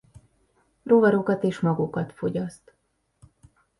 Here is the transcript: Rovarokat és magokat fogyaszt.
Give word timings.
Rovarokat 0.83 1.43
és 1.43 1.59
magokat 1.59 2.11
fogyaszt. 2.13 2.73